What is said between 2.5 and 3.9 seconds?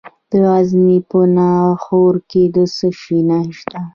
د څه شي نښې شته؟